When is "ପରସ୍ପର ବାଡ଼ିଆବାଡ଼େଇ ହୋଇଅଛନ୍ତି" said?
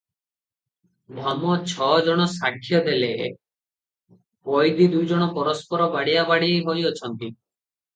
5.41-7.35